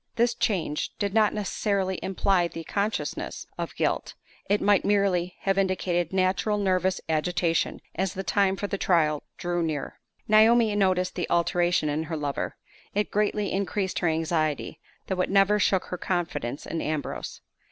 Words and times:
This 0.15 0.33
change 0.33 0.89
did 0.97 1.13
not 1.13 1.31
necessarily 1.31 1.99
imply 2.01 2.47
the 2.47 2.63
consciousness 2.63 3.45
of 3.59 3.75
guilt: 3.75 4.15
it 4.49 4.59
might 4.59 4.83
merely 4.83 5.35
have 5.41 5.59
indicated 5.59 6.11
natural 6.11 6.57
nervous 6.57 6.99
agitation 7.07 7.79
as 7.93 8.15
the 8.15 8.23
time 8.23 8.55
for 8.55 8.65
the 8.65 8.79
trial 8.79 9.21
drew 9.37 9.61
near. 9.61 9.99
Naomi 10.27 10.75
noticed 10.75 11.13
the 11.13 11.29
alteration 11.29 11.87
in 11.87 12.05
her 12.05 12.17
lover. 12.17 12.57
It 12.95 13.11
greatly 13.11 13.51
increased 13.51 13.99
her 13.99 14.07
anxiety, 14.07 14.79
though 15.05 15.21
it 15.21 15.29
never 15.29 15.59
shook 15.59 15.83
her 15.93 15.99
confidence 15.99 16.65
in 16.65 16.81
Ambrose. 16.81 17.41